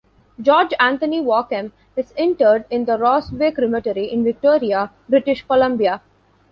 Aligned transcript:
George 0.41 0.73
Anthony 0.79 1.21
Walkem 1.21 1.73
is 1.95 2.11
interred 2.17 2.65
in 2.71 2.85
the 2.85 2.97
Ross 2.97 3.29
Bay 3.29 3.53
Cemetery 3.53 4.11
in 4.11 4.23
Victoria, 4.23 4.89
British 5.07 5.45
Columbia. 5.45 6.01